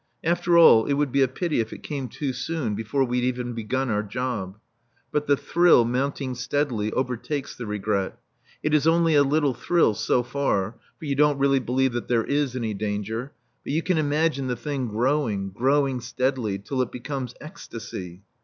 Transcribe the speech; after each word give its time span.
"After 0.23 0.57
all, 0.57 0.87
it 0.87 0.93
would 0.93 1.11
be 1.11 1.21
a 1.21 1.27
pity 1.27 1.59
if 1.59 1.71
it 1.71 1.83
came 1.83 2.07
too 2.09 2.33
soon, 2.33 2.73
before 2.73 3.03
we'd 3.03 3.23
even 3.23 3.53
begun 3.53 3.91
our 3.91 4.01
job." 4.01 4.57
But 5.11 5.27
the 5.27 5.37
thrill, 5.37 5.85
mounting 5.85 6.33
steadily, 6.33 6.91
overtakes 6.93 7.55
the 7.55 7.67
regret. 7.67 8.17
It 8.63 8.73
is 8.73 8.87
only 8.87 9.13
a 9.13 9.21
little 9.21 9.53
thrill, 9.53 9.93
so 9.93 10.23
far 10.23 10.75
(for 10.97 11.05
you 11.05 11.13
don't 11.13 11.37
really 11.37 11.59
believe 11.59 11.93
that 11.93 12.07
there 12.07 12.23
is 12.23 12.55
any 12.55 12.73
danger), 12.73 13.33
but 13.63 13.73
you 13.73 13.83
can 13.83 13.99
imagine 13.99 14.47
the 14.47 14.55
thing 14.55 14.87
growing, 14.87 15.51
growing 15.51 15.99
steadily, 16.01 16.57
till 16.57 16.81
it 16.81 16.91
becomes 16.91 17.35
ecstasy. 17.39 18.23